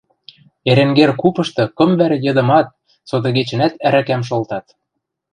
[0.69, 2.67] Эренгер купышты кым вӓре йыдымат,
[3.09, 4.65] сотыгечӹнӓт ӓрӓкӓм шолтат.